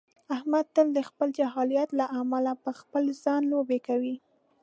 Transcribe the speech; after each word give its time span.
احمد 0.35 0.65
تل 0.75 0.87
د 0.93 0.99
خپل 1.09 1.27
جاهلیت 1.39 1.89
له 1.99 2.05
امله 2.21 2.51
په 2.63 2.71
خپل 2.79 3.03
ځان 3.23 3.41
لوبې 3.51 3.79
کوي. 3.87 4.15